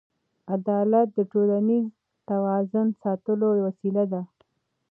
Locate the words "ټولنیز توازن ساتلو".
1.31-3.47